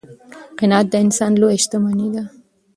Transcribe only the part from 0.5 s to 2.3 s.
قناعت د انسان لویه شتمني ده.